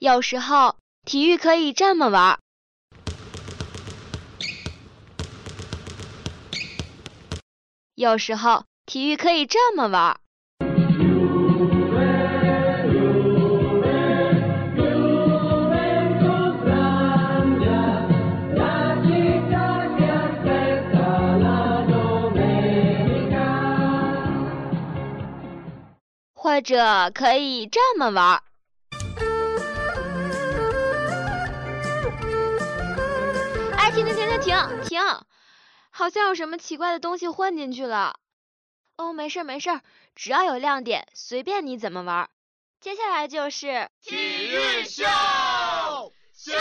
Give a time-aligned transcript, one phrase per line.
[0.00, 2.38] 有时候体育可以这么玩。
[7.96, 10.20] 有时候体育可以这么玩。
[26.34, 28.47] 或者可以这么玩儿。
[34.40, 35.00] 停停！
[35.90, 38.18] 好像有什么奇怪的东西混进去了。
[38.96, 39.80] 哦，没事没事，
[40.14, 42.28] 只要有亮点，随便你怎么玩。
[42.80, 45.04] 接下来就是体育秀
[46.34, 46.52] 秀。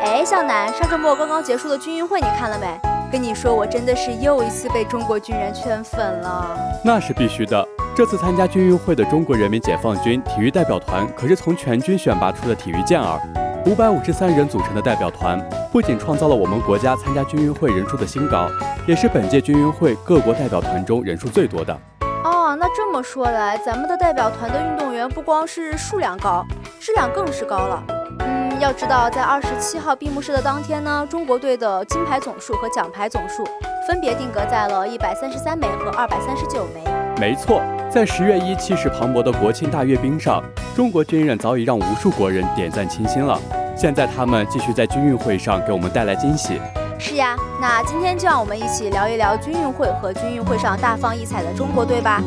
[0.00, 2.80] 哎，向南，上周末刚刚结束的军运会你看了没？
[3.10, 6.58] 跟你说，我真的是又一次被中国军人圈粉了。
[6.84, 7.66] 那是必须的。
[7.98, 13.20] 这次参加军运会的中国人民解放军体育代表团，可是从全军选拔出的体育健儿，
[13.66, 15.36] 五百五十三人组成的代表团，
[15.72, 18.48] 不仅创造了我们国家参加军运会人数的新高，
[18.86, 21.76] 也是本届军运会各国代表团中人数最多的。
[22.22, 26.46] 哦，那这么说来，咱们的代表团的运动员不光是数量高，
[26.78, 27.82] 质量更是高了。
[28.20, 33.44] 嗯要知道，在二十七号闭幕式的当天呢，中国队的金牌总数和奖牌总数
[33.88, 36.97] 分别定格在了一百三十三枚和二百三十九枚。
[37.20, 40.40] 没错，在十月一气势磅礴的国庆大阅兵上，
[40.76, 43.36] 中国军人早已让无数国人点赞倾心了。
[43.76, 46.60] 现在他们继续在军运会上给我们带来惊喜。
[46.96, 52.22] 是呀，那今天就让我们一起聊一聊军运会和军运会上大放异彩的中国队吧。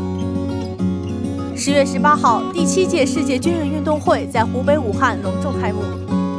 [1.55, 5.83] 十月十八号，第七届世界军人运动会在湖北武汉隆重开幕。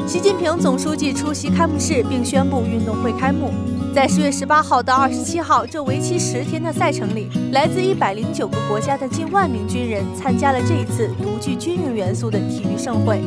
[0.06, 3.50] 习近平总书记出席开幕式并宣布运动会开幕。
[3.94, 13.20] 在十月十八号到二十七号这为期十天的赛程里，来自一百零九个国家的近万名军人参加了这一次独具军人元素的体育盛会。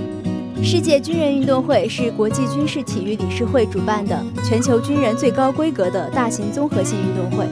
[0.64, 7.46] 世界军人运动会是国际军事体育理事会主办的全球军人最高规格的大型综合性运动会。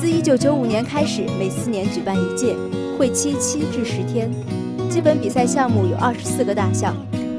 [0.00, 2.56] 自一九九五年开始，每四年举办一届，
[2.98, 4.30] 会期七至十天。
[4.88, 6.96] 基本比赛项目有二十四个大项。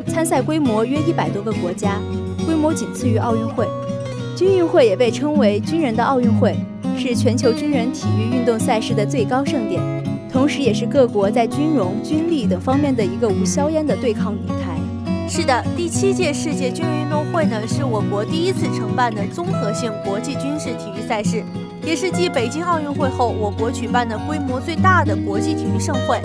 [0.08, 2.00] 参赛规模约一百多个国家，
[2.46, 3.68] 规模仅次于奥运会。
[4.38, 6.56] 军运会也被称为“军人的奥运会”，
[6.96, 9.82] 是全球军人体育运动赛事的最高盛典，
[10.32, 14.78] 同时也是各国在军容、军力等方面的一个无硝烟的对抗舞台。
[15.28, 21.44] 是的，第七届世界军人运动会呢，是我国第一次承办的综合性国际军事体育赛事，
[21.84, 26.22] 也是继北京奥运会后，我国举办的规模最大的国际体育盛会。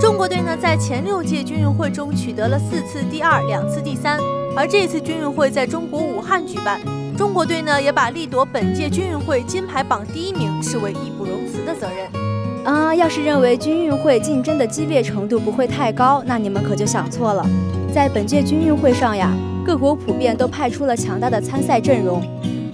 [0.00, 4.18] 中国队呢，在前六届军运会中取得了四次第二，两次第三。
[4.56, 6.80] 而这次军运会在中国武汉举办，
[7.16, 12.64] 中国队呢也把力夺本届军运会金牌榜第一名视为义不容辞的责任。
[12.64, 17.44] 啊，要是认为军运会竞争的激烈程度不会太高，那你们可就想错了。
[17.92, 19.30] 在本届军运会上呀，
[19.64, 22.22] 各国普遍都派出了强大的参赛阵容。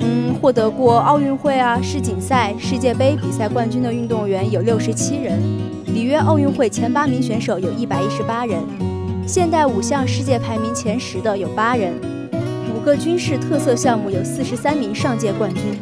[0.00, 5.40] 嗯，获得过奥运会啊、世锦赛、世界杯比赛冠军的运动员有六十七人。
[5.86, 8.60] 里约奥运会前八名选手有一百一十八人，
[9.26, 11.94] 现代五项世界排名前十的有八人，
[12.88, 15.78] 个军事特色项目有四十三名上届冠军。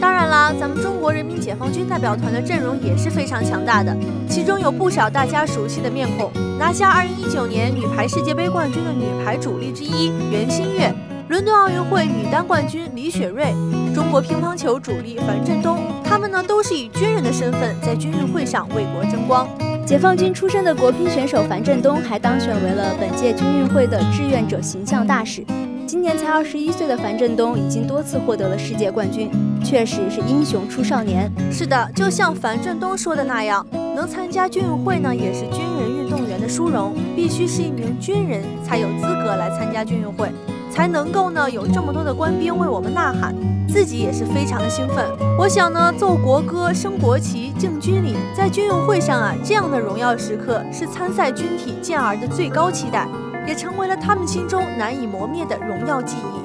[0.00, 3.94] 当然啦，咱们中国人民解放军代表团的阵容也是非常强大的，
[4.30, 10.90] 其中有不少大家熟悉的面孔，拿下二零一九年女排世界杯冠军的女排主力之一袁心玥。
[11.28, 13.52] 伦敦奥运会女单冠军李雪芮，
[13.94, 19.46] 中国乒乓球主力樊振东，他们呢都是以军人的身份在军运会上为国争光。
[19.84, 25.44] 解放军出身的国乒选手樊振东还当选为了本届军运会的志愿者形象大使。
[25.92, 29.30] 今年才二十一岁的樊振东已经多次获得了世界冠军，
[29.62, 31.30] 确实是英雄出少年。
[31.50, 40.30] 是的，就像樊振东说的那样，能参加军运会呢，也是军人运动员的殊荣，必须是一名军人才有资格来参加军运会。
[40.70, 43.34] 才能够呢有这么多的官兵为我们呐喊，
[43.68, 45.04] 自己也是非常的兴奋。
[45.38, 53.06] 我想呢奏国歌、升国旗、敬军礼，在军运会上啊这样的荣耀时刻是参赛军体健儿的最高期待，
[53.46, 56.42] 也成为了他们心中难以磨灭的荣耀记忆。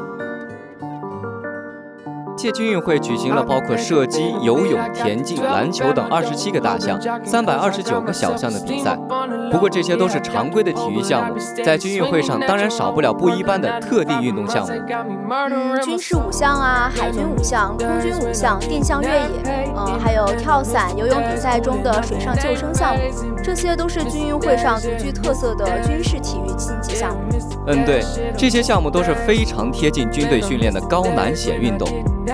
[2.38, 8.96] 届军运会举行了包括射击、游泳、田径、篮球等二十七个大项、三百二十九个小项的比赛。
[9.52, 11.36] 不过这些都是常规的体育项目，
[11.66, 14.72] 在军运会上当然少不了不一般的特定运动项目。
[15.50, 23.02] 嗯，军事五项啊，海军五项、空军五项、定向越野，嗯，还有跳伞、游泳比赛中的水上救生项目。
[23.48, 27.22] 这些都是军运会上独具特色的军事体育竞技项目。
[27.68, 28.04] 嗯，对，
[28.38, 31.88] 这些项目都是非常贴近军队训练的高难险运动。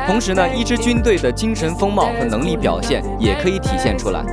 [0.07, 4.25] 同时呢，一支军队的精神风貌和能力表现也可以体现出来。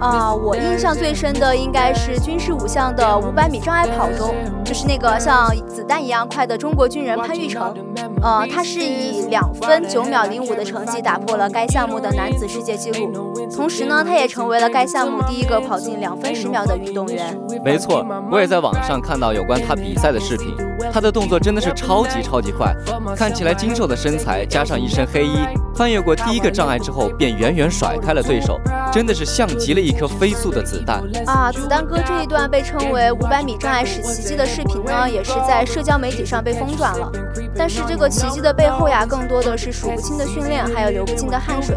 [0.00, 7.74] 啊，我印象最深的应该是军事五项的五百米障碍跑中，就是那个像子弹一样快的中国军人潘玉成，
[8.22, 17.38] 呃，他是以两分九秒零五的成绩打破了该项目的男子世界纪录，同时呢，他也成为了该项目第一个跑进两分十秒的运动员。
[17.64, 20.54] 没错，我也在网上看到有关他比赛的视频，
[20.92, 22.74] 他的动作真的是超级超级快，
[23.16, 25.38] 看起来精瘦的身材加上一身黑衣，
[25.74, 28.60] 翻越过第一个障碍之后便远远甩开了对手，
[28.94, 29.94] 真的是像极了一。
[29.94, 31.52] 颗飞速的子弹啊！
[31.52, 37.12] 子弹哥这一段被称为五百米障碍史奇迹的视频呢，也是在社交媒体上被疯转了。
[37.54, 41.76] 但是这个奇迹的背后呀，更多的是数不清的训练，还有流不尽的汗水。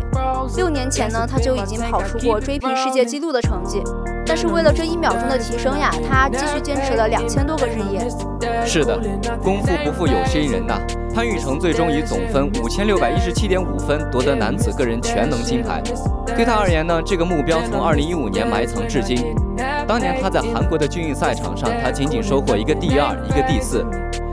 [0.56, 3.84] 六年前呢，他就已经跑出过追平世界纪录的成绩。
[4.26, 8.08] 但是为了这一秒钟的提升呀，他继续坚持了两千多个日夜。
[8.66, 9.00] 是的，
[9.44, 10.76] 功夫不负有心人呐。
[11.18, 15.82] 潘玉成最终以总分五千六百一十七点五分夺得男子个人全能金牌。
[16.28, 19.34] 对他而言呢，这个目标从二零一五年埋藏至今。
[19.88, 23.84] 当年他在韩国的军运赛场上，他仅仅收获一个第二，一个第四。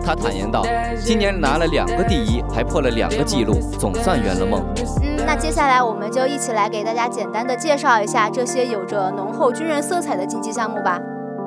[0.04, 0.62] 他坦言道
[1.02, 4.62] ：“今年拿了两个第一，还破了两个纪录，总算圆了梦。”
[5.02, 11.00] 嗯，那接下来我们就一起来给大家简单的介绍一下这些有着浓厚军人色彩的竞技项目吧。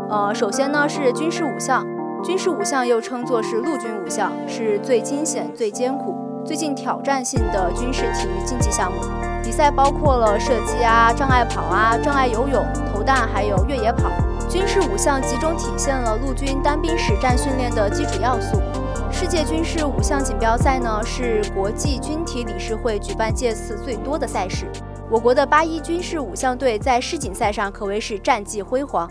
[0.09, 1.85] 呃，首先呢是军事五项，
[2.27, 6.13] 军事五项又称作是陆军五项，是最惊险、最艰苦、
[6.45, 8.99] 最近挑战性的军事体育竞技项目。
[9.41, 14.11] 比赛包括了射击啊、障碍跑啊、障碍游泳、投弹，还有越野跑。
[14.49, 18.61] 军事五项集中体现了陆军单兵实战训练的基础要素。
[19.09, 24.65] 世界军事五项锦标赛呢，是国际军体理事会举办届次最多的赛事。
[25.09, 29.09] 我国的八一军事五项队在世锦赛上可谓是战绩辉煌，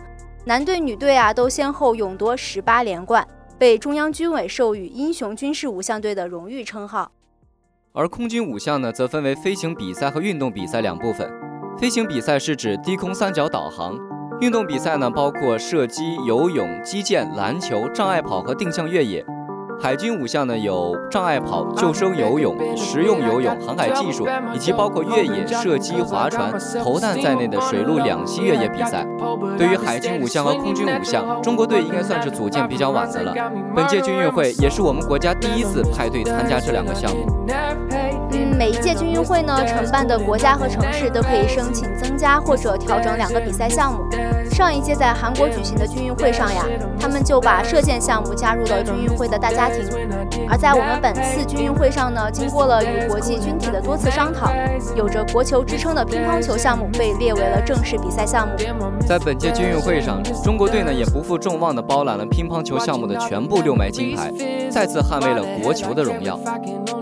[0.48, 3.26] 男队、女队啊都先后勇夺十八连冠，
[3.58, 7.10] 被中央军委授予“英雄军事五项队”的荣誉称号。
[7.92, 11.28] 而空军五项呢，则分为飞行比赛和运动比赛两部分。
[11.76, 13.98] 飞行比赛是指低空三角导航。
[14.40, 19.26] 运动比赛呢，包括射击、游泳、击剑、篮球、障碍跑和定向越野。
[19.78, 26.52] 海军五项呢有障碍跑、救生游泳、实用游泳、航海技术，以及包括越野、射击、划船、
[26.82, 29.06] 投弹在内的水陆两栖越野比赛。
[29.56, 33.34] 对于海军五项和空军五项，中国队应该算是组建比较晚的了。
[33.74, 37.26] 本届军运会也是我们国家第一次派队参加这两个项目。
[38.32, 44.04] 嗯，每一届军运会呢，承办的国家和城市都可以申请增加或者调整两个比赛项目。
[44.56, 46.64] 上一届在韩国举行的军运会上呀，
[46.98, 49.84] 他们就把射箭项目加入了军运会的大家庭。
[50.48, 54.50] 而在我们本次军运会上呢，经过了与国际军体的多次商讨，
[54.96, 58.54] 有着国球之称的乒乓球项目被列为了正式比赛项目。
[59.06, 64.32] 在本届军运会上，中国队呢也不负众望地包揽了乒乓球项目的全部六枚金牌，
[64.70, 66.40] 再次捍卫了国球的荣耀。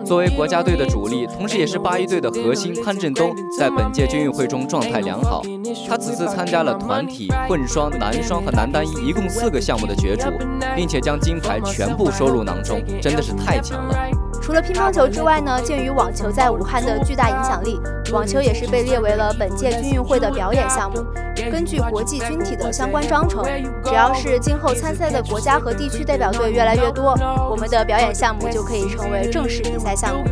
[0.05, 5.41] 作为国家队的主力，同时也是八一队的核心，潘振东在本届军运会中状态良好。
[5.89, 10.31] 他此次参加了团体、混双、男双和男单一一共四个项目的角逐，
[10.75, 13.97] 并且将金牌全部收入囊中，真的是太强了。
[14.43, 17.81] 除了乒乓球之外呢，鉴于网球在武汉的巨大影响力，
[18.13, 21.03] 网球也是被列为了本届军运会的表演项目。
[21.51, 23.43] 根据国际军体的相关章程，
[23.85, 27.15] 只要是今后参赛的国家和地区代表队越来越多，
[27.51, 30.25] 我们的表演项目就可以成为正式比赛项目。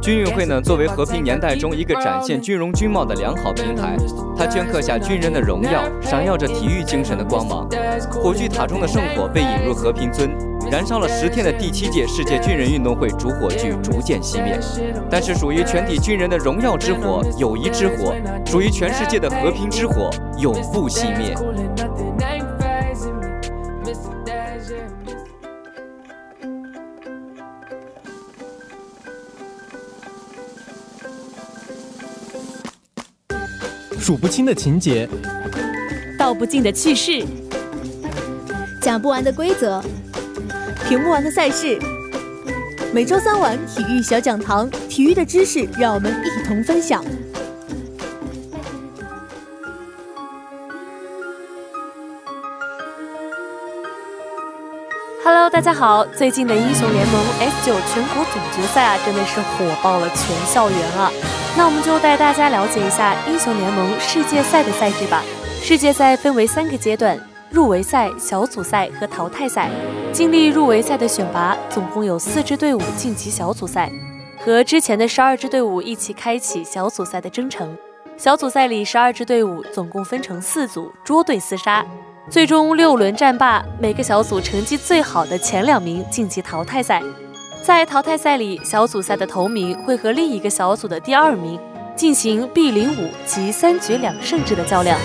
[0.00, 3.96] 军运会呢，作为和平年代中一个展现军容军貌的良好平台，
[4.36, 7.68] 它镌刻下军人的荣耀，闪耀着体育精神的光芒。
[8.10, 10.30] 火炬塔中的圣火被引入和平尊，
[10.70, 14.58] 燃烧了十天的第七届世界军人运动会主火炬逐渐熄灭。
[15.10, 18.14] 但是，属于全体军人的荣耀之火、友谊之火，
[18.46, 21.34] 属于全世界的和平之火，永不熄灭。
[34.00, 35.06] 数不清的情节，
[36.18, 37.22] 道不尽的趣事，
[38.80, 39.82] 讲不完的规则，
[40.88, 41.78] 评不完的赛事。
[42.94, 47.04] 每周三晚体育小讲堂，体育的知识让我们一同分享。
[55.22, 56.06] Hello，大家好！
[56.06, 61.12] 最近的英雄联盟 S 九全国总决赛啊，真的是火爆了全校园啊！
[61.56, 65.22] 那我们就带大家了解一下英雄联盟世界赛的赛制吧。
[65.62, 67.18] 世界赛分为三个阶段：
[67.50, 69.68] 入围赛、小组赛和淘汰赛。
[70.12, 73.90] 经历入围赛的选拔，总共有四支队伍晋级小组赛，
[74.38, 77.76] 和之前的十二支队伍一起开启小组赛的征程。
[78.16, 81.84] 小组赛里十二支队伍总共分成四组，捉对厮杀，
[82.28, 87.02] 最终六轮战罢，每个小组成绩最好的前两名晋级淘汰赛。
[87.62, 91.60] 在淘汰赛里，小组赛的头名会和另一个小组的第二名
[91.94, 94.98] 进行 B 零五及三局两胜制的较量。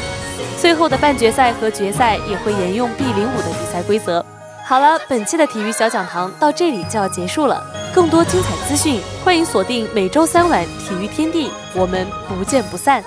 [0.58, 4.26] 最后的半决赛和决赛也会沿用 B 零五的比赛规则。
[4.66, 7.62] 好了，本期的体育小讲堂到这里就要结束了。
[7.94, 13.04] 更多精彩资讯，欢迎锁定每周三晚体育天地，我们不见不散。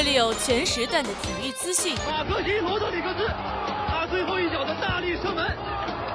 [0.00, 1.94] 这里有全时段的体育资讯。
[2.08, 3.28] 马克西罗德里克斯，
[3.86, 5.46] 他最后一脚的大力射门，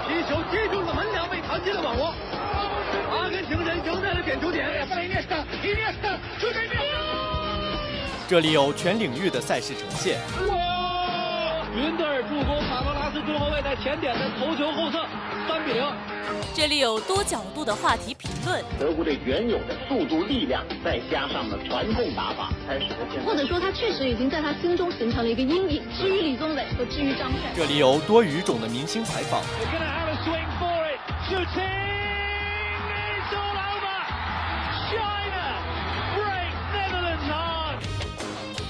[0.08, 2.12] 皮球击中了门梁，被弹进了网窝。
[3.13, 4.65] 阿根廷人赢在了点球点。
[8.27, 10.18] 这里有全领域的赛事呈现。
[10.48, 11.62] 哇！
[11.75, 15.06] 云德尔助攻卡罗拉斯中后卫在前点的头球后侧，
[15.48, 15.86] 三比零。
[16.53, 18.63] 这里有多角度的话题评论。
[18.79, 23.24] 德国队原有的速度、力量，再加上了传控打法，才使得现。
[23.25, 25.84] 或者说，他确实已经在他心中形成了一个阴影。
[25.98, 27.51] 至于李宗伟和至于张帅。
[27.55, 29.41] 这里有多语种的明星采访。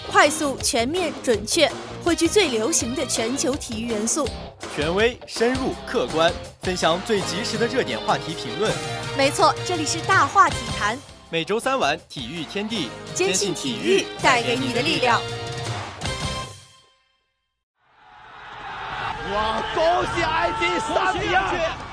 [0.08, 1.70] 快速、全面、准确，
[2.06, 4.30] 汇聚最流行的全球体育元素。
[4.76, 6.32] 权威、深入、客观，
[6.62, 8.72] 分享最及时的热点话题评论。
[9.18, 10.96] 没错，这里是大话体坛。
[11.32, 15.20] 每周三晚，体育天地，坚信体育带给你的力量。
[19.34, 19.64] 哇！
[19.74, 19.84] 恭
[20.16, 21.42] 喜埃及三比二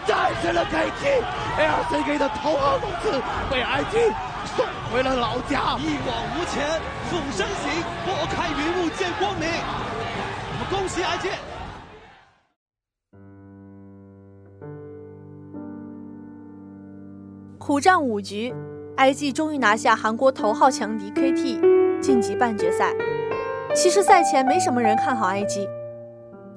[0.07, 3.11] 战胜了 KT，LCK 的头号种子
[3.51, 4.13] 被 IG。
[4.57, 6.69] 送回了老家，一往无前，
[7.11, 9.49] 凤山行，拨开云雾见光明。
[10.53, 11.31] 我们恭喜 iG，！
[17.59, 18.55] 苦战五局
[18.99, 22.93] ，，iG 终于拿下韩国头号强敌 KT，晋级半决赛。
[23.75, 25.67] 其实赛前没什么人看好 iG，，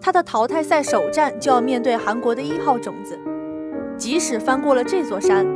[0.01, 3.17] 他的淘汰赛首战就要面对韩国的一号种子，
[3.97, 5.47] 即使翻过了这座山。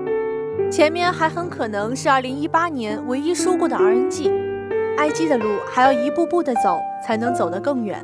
[0.72, 8.00] 前面还很可能是2018年唯一输过的 RNG，IG 的路还要一步步的走，才能走得更远。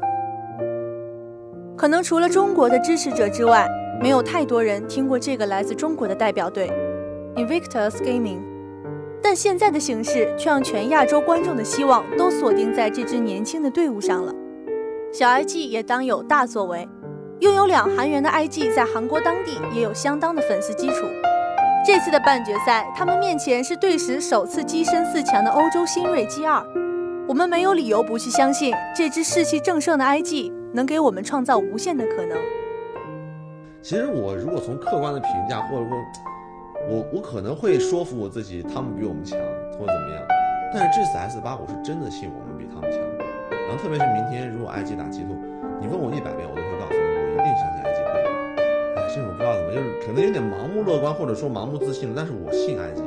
[1.78, 3.68] 可能除了中国的支持者之外，
[4.02, 6.72] 没有太多人听过这个来自中国的代表队
[7.36, 8.40] Invictus Gaming。
[9.22, 14.34] 但现在的形势却让全亚洲观众的希望都锁定在这支年轻的队伍上了。
[15.14, 16.90] 小 IG 也当有大作为，
[17.42, 21.06] 拥有两韩元的 IG 在韩国当地也有相当的粉丝基础。
[21.86, 26.66] 这次的半决赛，他们面前是队史首次跻身四强的欧洲新锐 G2。
[27.28, 32.36] 我们没有理由不去相信这支士气正盛的 IG 能给我们创造无限的可能。
[33.84, 35.96] 其实我如果从客观的评价，或者说，
[36.90, 39.38] 我我可能会说服我自己，他们比我们强，
[39.78, 40.24] 或者怎么样。
[40.74, 43.00] 但是这次 S 八，我是真的信我们比他们强。
[43.52, 45.28] 然后特别是明天如果 IG 打 G2，
[45.80, 46.65] 你问我一百遍，我都
[49.16, 52.14] 这种不知道怎么，就是可能有点盲目乐观，或者说盲目自信了。
[52.18, 53.02] 但是我信埃及。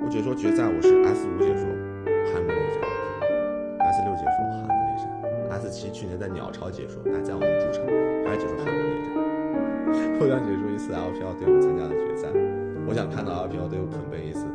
[0.00, 1.66] 我解说决赛我是 S 五解说
[2.30, 2.78] 汉姆内战
[3.82, 5.10] ，S 六解说汉姆内战
[5.58, 7.84] ，S 七去年在鸟巢解说，哎，在我们主场
[8.28, 9.10] 还是解说汉姆内战。
[10.20, 12.28] 我想解说一次 LPL 队伍参加的决赛，
[12.86, 14.46] 我想看到 LPL 队伍捧杯一次。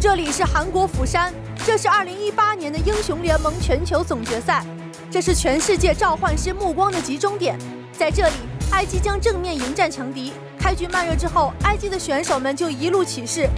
[0.00, 1.32] 这里是韩国釜山，
[1.64, 4.66] 这是2018年的英雄联盟全球总决赛。
[5.10, 7.58] 这是全世界召唤师目光的集中点，
[7.92, 8.34] 在这里
[8.70, 10.32] ，，IG 将正面迎战强敌。
[10.58, 13.48] 开局慢热之后，，IG 的选手们就一路起势，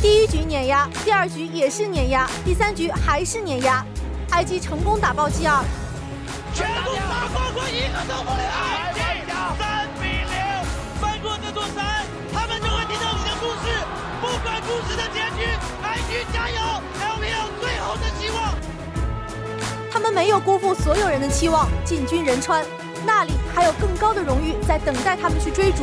[0.00, 3.84] 第一局碾压，第二局也是碾压，第三局还是碾压
[4.30, 5.62] ，，IG 成功打爆 G2，
[6.54, 8.83] 全部打光光，一个都不留。
[20.14, 22.64] 没有辜负所有人的期望，进军仁川，
[23.04, 25.82] 那里还有更高的荣誉在等待他们去追逐。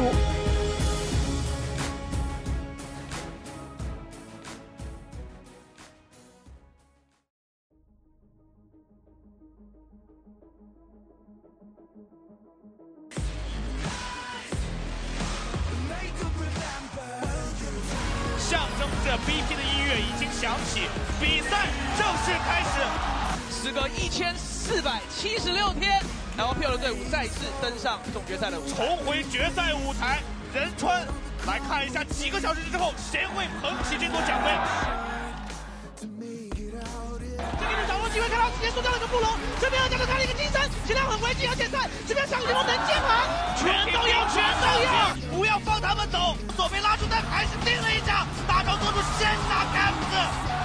[38.72, 39.28] 机会，看到直接输掉了个布隆，
[39.60, 43.28] 这边又加克开了一个金身，质量很危急，要减赛，这边上联盟能接盘，
[43.60, 46.36] 全都要全都要，不要放他们走。
[46.56, 50.16] 左边拉出但还是定了一下，大招做出先拿杆子。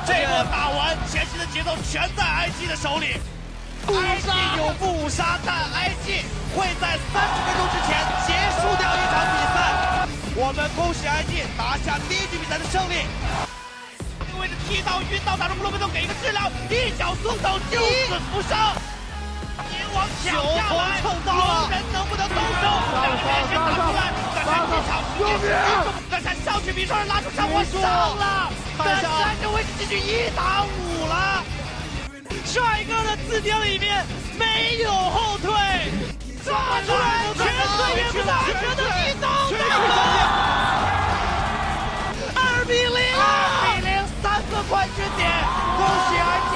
[0.07, 3.19] 这波打完，前期的节奏全在 IG 的手里。
[3.87, 6.23] IG 有不五杀，但 IG
[6.55, 7.91] 会在三十分钟之前
[8.27, 9.57] 结束掉一场比赛。
[10.39, 13.46] 我们恭喜 IG 拿下第一局比赛的胜利。
[14.69, 18.75] 踢到晕倒，打中布洛贝多给一个治疗，一脚松手救死扶伤。
[19.71, 22.67] 银王抢下来，龙人能不能动手？
[23.01, 24.91] 两个连线打出来，但是这场
[25.23, 25.45] 也是
[26.11, 27.81] 但是上去比双人拉出枪，我上
[28.17, 29.07] 了，但是
[29.41, 31.45] 这位置进去一打五了。
[32.45, 34.05] 帅哥的字典里面
[34.39, 35.53] 没有后退，
[36.45, 37.47] 抓出来全
[37.77, 38.83] 岁月大神的
[44.69, 45.31] 冠军点，
[45.77, 46.55] 恭喜 IG。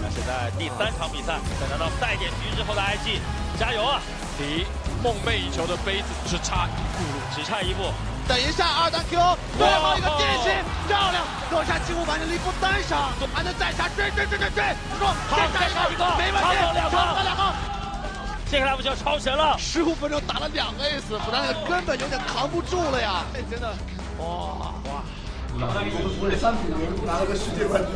[0.00, 3.20] 那现在第三场比赛，在拿到赛点局之后的 IG，
[3.58, 4.00] 加油啊！
[4.38, 4.66] 离
[5.02, 7.92] 梦寐以求的杯子只差一步路，只差一步。
[8.26, 9.20] 等一下，二单 Q，
[9.58, 10.50] 最后一个电信，
[10.88, 14.64] 漂亮，夺下进攻板的力不单杀，还能再杀，追追追追追，
[14.98, 15.12] 说
[15.52, 16.56] 再杀一个，没问题，
[16.90, 17.54] 超了两个。
[18.50, 23.24] 接下来我们就要超神了，十五分钟打了两个 S，不然根本有点扛不住了呀！
[23.34, 23.68] 哎，真的，
[24.18, 25.04] 哇哇！
[25.56, 26.66] 我的商品
[27.06, 27.94] 拿了个世界冠军，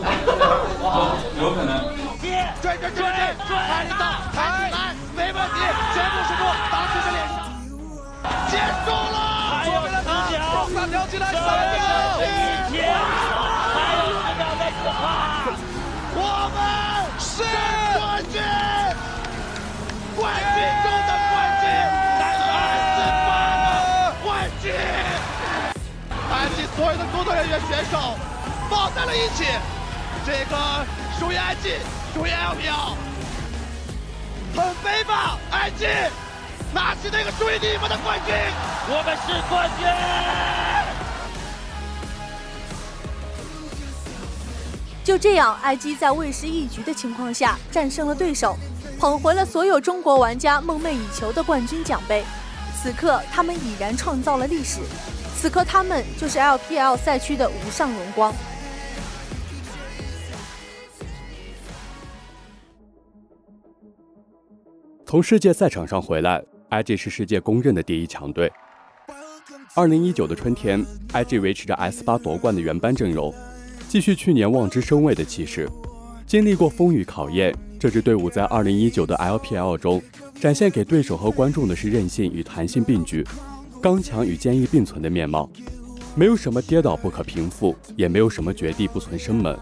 [0.82, 1.90] 哇， 有可能。
[2.22, 2.30] 追，
[2.62, 3.82] 追追追追，抬
[4.32, 5.58] 抬起来，没问题，
[5.94, 7.50] 全部输出，打出这脸上，
[8.50, 8.54] 结
[8.86, 9.18] 束了。
[9.64, 10.38] 左边的直角，
[10.74, 11.77] 三条进来，三
[27.18, 28.14] 工作人员、选手
[28.70, 29.44] 抱在了一起，
[30.24, 30.86] 这个
[31.18, 31.80] 属于 IG，，
[32.14, 32.94] 属于 LPL，
[34.54, 36.10] 很悲吧，IG，。
[36.72, 38.32] 拿起那个属于你们的冠军！
[38.88, 39.88] 我们是冠军！
[45.02, 48.56] 就这样，IG 在未失一局的情况下战胜了对手，
[49.00, 52.24] 捧回了所有中国玩家梦寐以求的冠军奖杯。
[52.80, 54.82] 此刻，他们已然创造了历史。
[55.40, 58.34] 此刻，他们就是 LPL 赛区的无上荣光。
[65.06, 68.50] 从世界赛场上回来，IG 是世界公认的第一强队。
[69.76, 73.32] 二零一九的春天，IG 维持着 S 八夺冠的原班阵容，
[73.88, 75.68] 继续去年望之生畏的气势。
[76.26, 80.02] 经历过风雨考验，这支队伍在二零一九的 LPL 中，
[80.40, 83.24] 展现给对手和观众的是韧性与弹性并举、
[83.80, 85.48] 刚强与坚毅并存的面貌。
[86.14, 89.56] 没有什么跌倒不可平复，也没有什么绝地不存生门。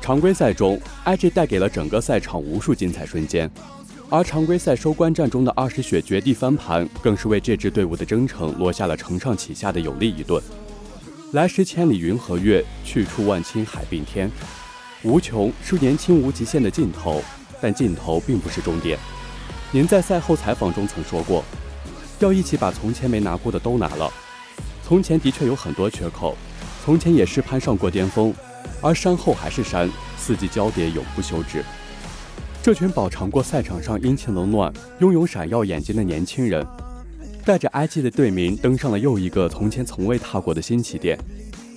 [0.00, 3.50] 常规赛中，IG 带给了整个赛场无数精彩瞬间。
[4.08, 10.42] 而常规赛收官战中的二十血绝地翻盘，更是为这支队伍的征程落下了承上启下的有力一盾。
[11.32, 14.30] 来时千里云和月，去处万顷海并天。
[15.04, 17.22] 无穷是年轻无极限的尽头，
[17.60, 18.98] 但尽头并不是终点。
[19.70, 21.44] 您在赛后采访中曾说过，
[22.20, 24.10] 要一起把从前没拿过的都拿了。
[24.82, 26.36] 从前的确有很多缺口，
[26.84, 28.32] 从前也是攀上过巅峰，
[28.80, 31.64] 而山后还是山，四季交叠永不休止。
[32.62, 36.66] 这群饱尝过赛场上阴晴冷暖、拥有闪耀眼睛的年轻人，
[37.44, 41.18] 带着 IG 的队名登上了又一个从前从未踏过的新起点。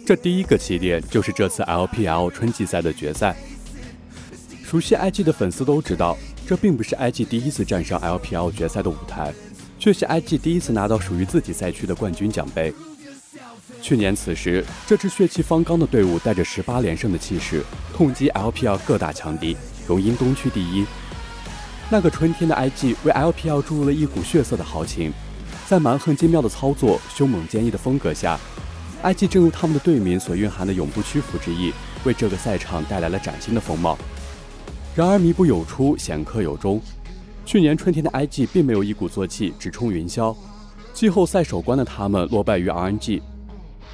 [0.05, 3.33] 这第一个起点就是这次 LPL 春季赛的决赛。
[4.65, 9.31] 熟悉 IG 的粉丝都知道，这并不是 IG 第一次站上 LPL 决赛的舞台，
[9.83, 12.73] 却是 IG 第一次拿到属于自己赛区的冠军奖杯。
[13.81, 17.61] 去年此时，这支血气方刚的队伍带着十八连胜的气势，
[17.93, 19.57] 痛击 LPL 各大强敌。
[19.85, 20.85] 荣膺东区第一。
[21.89, 25.11] 那个春天的 IG 为 LPL 注入了一股血色的豪情，
[25.67, 28.39] 在蛮横精妙的操作、凶猛坚毅的风格下
[29.03, 31.73] ，IG 正如他们的队名所蕴含的永不屈服之意，
[32.05, 33.97] 为这个赛场带来了崭新的风貌。
[34.95, 36.81] 然而弥补有出，险客有终。
[37.45, 40.35] 去年春天的 IG 并没有一鼓作气直冲云霄，
[40.93, 43.21] 季后赛首关的他们落败于 RNG，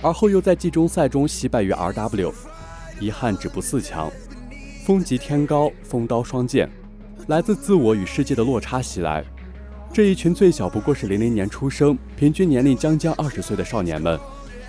[0.02, 2.32] 而后又在季中赛中惜败于 RW，
[3.00, 4.12] 遗憾止步四强。
[4.86, 6.70] 风急天高，风刀双剑，
[7.28, 9.24] 来自自我与世界的落差袭来。
[9.92, 14.18] 这一群最小不过是零零年出生，平均年龄将将二十岁的少年们，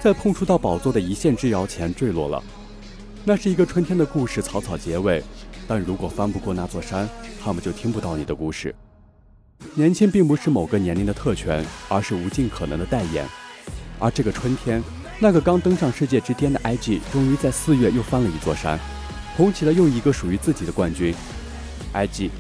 [0.01, 2.43] 在碰触到宝座的一线之遥前坠落了。
[3.25, 5.23] 那是一个春天的故事，草草结尾。
[5.71, 7.09] 但如果翻不过那座山，
[7.41, 8.75] 他们就听不到你的故事。
[9.75, 13.25] 年轻并不是某个年龄的特权，而是无尽可能的代言。
[14.01, 14.83] 而这个春天，
[15.21, 18.77] 那个刚登上世界之巅的 IG，终于在四月又翻了一座山。
[19.37, 21.15] 捧起了又一个属于自己的冠军
[21.95, 22.31] ，IG，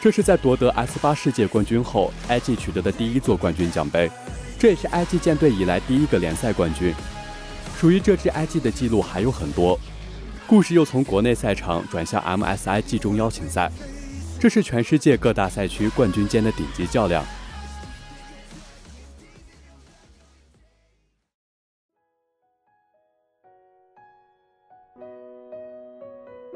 [0.00, 4.10] 这是在夺得 S 八世界冠军后，IG 取得的第一座冠军奖杯，
[4.58, 6.92] 这也是 IG 舰队以来第一个联赛冠军。
[7.78, 9.78] 属于这支 IG 的记录还有很多。
[10.46, 13.72] 故事又从国内赛场转向 MSI 季中邀请赛，
[14.38, 17.24] 这是全世界各大赛区冠军间的顶级较量。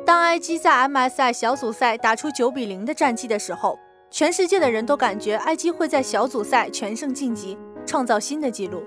[0.05, 3.79] 当 IG 在 MSI 小组赛打出九比零的战绩的时候，
[4.11, 8.85] 全世界的人都感觉 IG 会在小组赛全胜晋级，创造新的纪录。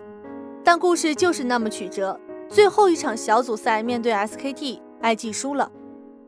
[0.63, 5.71] 但故事就是那么曲折，最后一场小组赛面对 SKT IG 输了。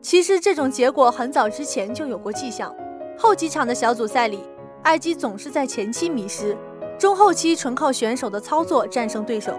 [0.00, 2.74] 其实这种结果很早之前就有过迹象，
[3.16, 4.40] 后几场的小组赛里
[4.84, 6.56] ，IG 总是在前期迷失，
[6.98, 9.54] 中后期纯靠选手的操作战胜对手。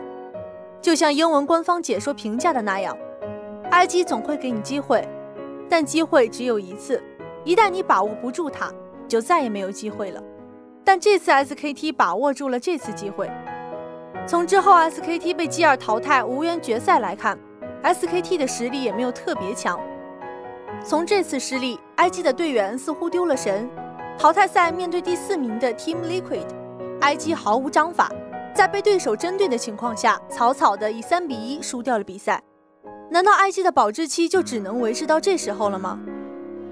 [0.82, 2.96] 就像英文官方解说评价的那样
[3.72, 5.08] ，IG 总会给你机会。
[5.68, 7.02] 但机会只有一次，
[7.44, 8.72] 一旦你把握不住它，
[9.08, 10.22] 就再也没有机会了。
[10.84, 13.28] 但这次 SKT 把握住了这次机会。
[14.28, 17.36] 从之后 SKT 被 G2 淘汰无缘决赛来看
[17.86, 19.80] ，SKT 的实力也没有特别强。
[20.84, 23.70] 从这次失利，IG 的队员似乎丢了神。
[24.18, 28.10] 淘汰赛面对第四名的 Team Liquid，IG 毫无章法，
[28.54, 32.42] 在被对手针对的情况下，草草的以三比一输掉了比赛。
[33.12, 36.00] 难道 IG 的保质期就只能维持到这时候了吗？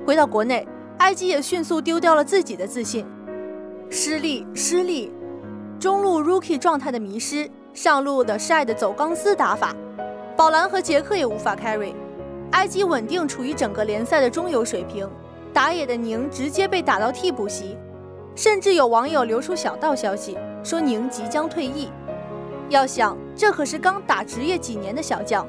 [0.06, 0.67] 回到国内
[0.99, 3.06] ，IG 也迅速丢掉了自己的自信，
[3.89, 5.13] 失利，失利，
[5.80, 9.76] 中路 Rookie 状态的迷失，上路的 Shad 走钢丝打法，
[10.36, 15.08] 宝蓝和杰克也无法 carry，IG 稳定处于整个联赛的中游水平，
[15.54, 17.78] 打野的宁直接被打到替补席，
[18.36, 21.91] 甚至有网友流出小道消息说宁即将退役。
[22.69, 25.48] 要想，这可是刚打职业几年的小将。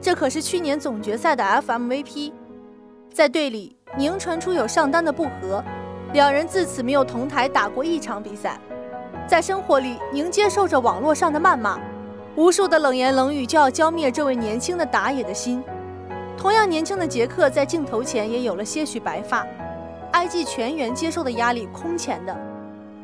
[0.00, 2.32] 这可是去年总决赛的 FMVP，
[3.12, 5.62] 在队里，宁传出有上单的不和，
[6.12, 8.58] 两人自此没有同台打过一场比赛。
[9.26, 11.78] 在生活里，宁接受着网络上的谩骂，
[12.36, 15.62] 无数的冷言冷语就要浇灭这位年轻的打野的心。
[16.36, 19.46] 同样年轻的杰克在镜头前也有了些许白发
[20.12, 22.36] ，IG 全员接受的压力空前的。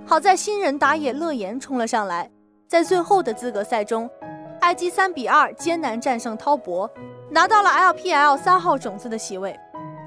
[0.05, 2.29] 好在新人打野乐言冲了上来，
[2.67, 4.11] 在最后的资格赛中。
[4.61, 6.91] IG 三比二艰难战胜滔博，
[7.31, 9.59] 拿到了 LPL 三号种子的席位，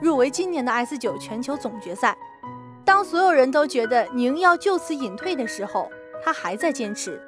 [0.02, 2.16] 入围今年的 S 九全球总决赛。
[2.86, 5.90] 当所有人都觉得宁要就此隐退的时候，
[6.24, 7.20] 他还在坚持。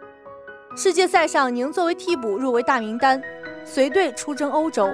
[0.78, 3.22] 世界赛上，宁作为替补入围大名单，
[3.64, 4.94] 随队出征欧洲。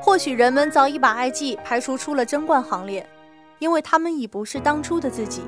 [0.00, 3.04] 或许人们早已把 IG 排除出了争冠行列，
[3.58, 5.42] 因为他们已不是当初的自己，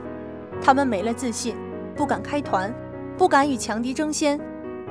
[0.60, 1.54] 他们没了自信，
[1.94, 2.74] 不敢开团，
[3.16, 4.40] 不敢与强敌争先。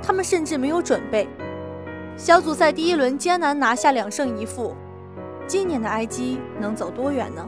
[0.02, 1.28] 他们甚至没有准备。
[2.16, 4.74] 小组赛第一轮艰难拿下两胜一负，
[5.46, 7.46] 今年的 IG 能走多远呢？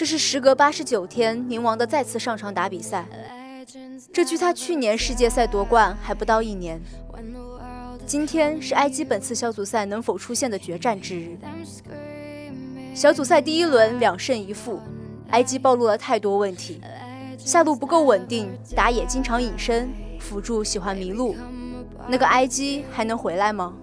[0.00, 3.04] 这是时隔八十九天，宁王的再次上场打比赛。
[4.10, 6.80] 这距他去年世界赛夺冠还不到一年。
[8.06, 11.38] 今天是 IG 本次小组赛能否出现的决战之日。
[12.94, 14.80] 小组赛第一轮两胜一负
[15.30, 16.80] ，IG 暴露了太多问题：
[17.36, 21.36] 下路不够稳定，打野经常隐身，辅助喜欢迷路。
[22.08, 23.74] 那个 IG 还能回来吗？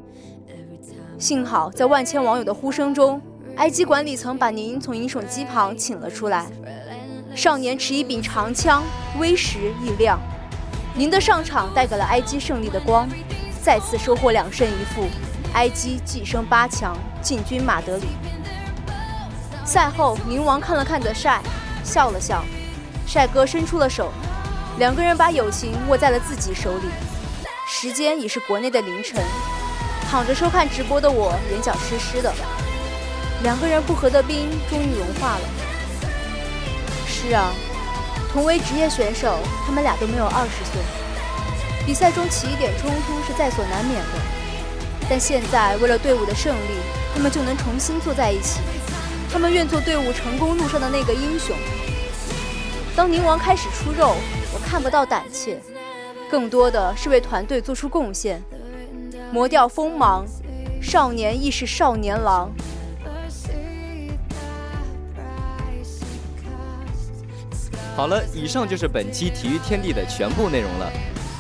[1.20, 3.22] 幸好在万千网友的呼声中
[3.58, 6.46] ，IG 管理层把您从饮水机旁请了出来。
[7.36, 8.84] 少年持一柄长枪，
[9.20, 10.20] 威实亦亮。
[10.96, 13.08] 您的上场带给了 IG 胜利的光，
[13.62, 15.08] 再次收获两胜一负
[15.54, 18.08] ，IG 晋升八强，进军马德里。
[19.66, 21.42] 赛后，宁王看了看德帅，
[21.84, 22.44] 笑了笑。
[23.06, 24.12] 帅哥伸出了手，
[24.80, 26.88] 两个人把友情握在了自己手里。
[27.68, 29.24] 时间已是国内的凌晨，
[30.10, 32.34] 躺着收看直播的我，眼角湿湿的。
[33.44, 35.50] 两个人不和的冰终于融化了。
[37.06, 37.52] 是啊，
[38.32, 40.82] 同为职业选手，他们俩都没有二十岁。
[41.86, 44.12] 比赛中起一点冲突是在所难免的，
[45.10, 46.72] 但现在为了队伍的胜利，
[47.14, 48.60] 他们就能重新坐在一起。
[49.32, 51.56] 他们愿做队伍成功路上的那个英雄。
[52.96, 54.16] 当宁王开始出肉，
[54.54, 55.62] 我看不到胆怯，
[56.30, 58.42] 更多的是为团队做出贡献。
[59.32, 60.26] 磨掉锋芒，
[60.82, 62.50] 少年亦是少年郎。
[67.98, 70.88] 好了，以上就是本期体育天地的全部内容了。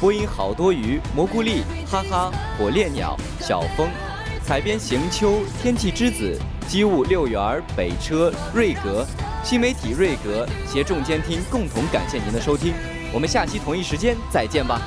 [0.01, 3.87] 播音好多鱼、蘑菇粒、哈哈、火烈鸟、小风，
[4.43, 6.35] 采编行秋、天气之子、
[6.67, 9.05] 机务六元、北车、瑞格、
[9.43, 12.73] 新媒体瑞格携众监听共同感谢您的收听。
[13.13, 14.81] 我们下期同一时间再见吧。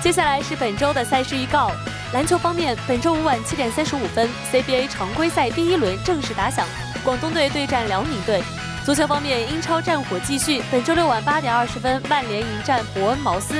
[0.00, 1.72] 接下来是本周的赛事预告。
[2.14, 6.66] 篮球方面，本周五晚七点三十五分，CBA 常规赛第一轮正式打响，
[7.04, 8.42] 广东队对战辽宁队。
[8.82, 13.56] 足球方面，英超战火继续，本周六晚八点二十分，曼联迎战伯恩茅斯；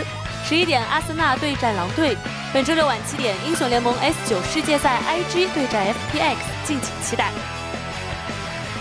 [0.48, 2.16] 十一点，阿森纳对战狼队。
[2.50, 7.30] 本周六晚七点，英雄联盟 S 九世界赛 IG 对战 FPX，敬请期待。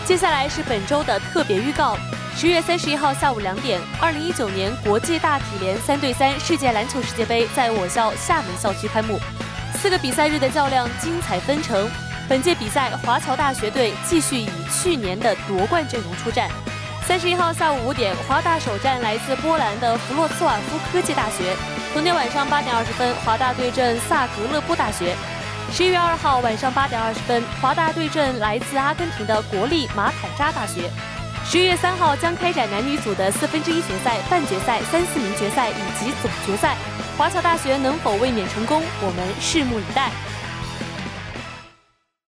[0.06, 1.98] 接下来是本周的特别预告。
[2.38, 9.20] 十月三十一号下午两点，二零一九年国际大体联三对三世界篮球世界杯在我校厦门校区开幕。
[9.78, 11.88] 四个比赛日的较量精彩纷呈。
[12.28, 16.50] 本届比赛，华侨大学队继续以去年的夺冠阵容出战。
[17.06, 21.56] 三十一号下午五点，华大首战来自波兰的弗洛茨瓦夫科技大学。
[21.94, 25.16] 同天晚上八点二十分，华大对阵萨格勒布大学。
[25.72, 30.90] 十一月二号晚上八点二十分，华大对阵来自阿根廷的国立马坦扎大学。
[31.46, 36.76] 十一月三号将开展男女组的四分之一决赛、半决赛、三四名决赛以及总决赛，
[37.18, 38.84] 华侨大学能否卫冕成功？
[39.02, 40.12] 我们拭目以待。